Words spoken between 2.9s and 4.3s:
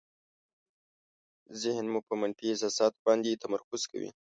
باندې تمرکز کوي.